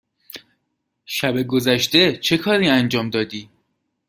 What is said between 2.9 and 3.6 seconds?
دادی؟